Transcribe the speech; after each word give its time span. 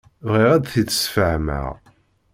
Bɣiɣ 0.27 0.49
ad 0.55 0.63
t-id-sfehmeɣ. 0.65 1.67